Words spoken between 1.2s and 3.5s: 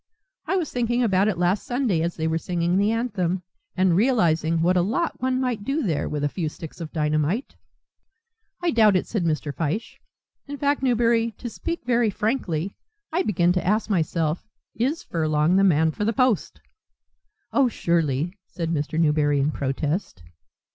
it last Sunday as they were singing the anthem,